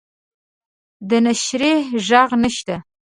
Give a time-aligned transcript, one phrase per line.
[1.09, 2.75] د نشریح ږغ نشته